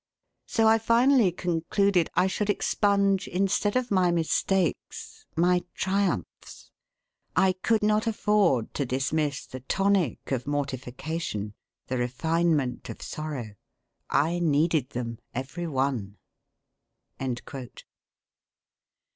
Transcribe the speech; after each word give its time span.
So 0.47 0.67
I 0.67 0.79
finally 0.79 1.31
concluded 1.31 2.09
I 2.15 2.25
should 2.25 2.49
expunge, 2.49 3.27
instead 3.27 3.75
of 3.75 3.91
my 3.91 4.09
mistakes, 4.09 5.27
my 5.35 5.61
triumphs. 5.75 6.71
I 7.35 7.51
could 7.53 7.83
not 7.83 8.07
afford 8.07 8.73
to 8.73 8.83
dismiss 8.87 9.45
the 9.45 9.59
tonic 9.59 10.31
of 10.31 10.47
mortification, 10.47 11.53
the 11.85 11.99
refinement 11.99 12.89
of 12.89 12.99
sorrow; 12.99 13.53
I 14.09 14.39
needed 14.39 14.89
them 14.89 15.19
every 15.35 15.67
one." 15.67 16.17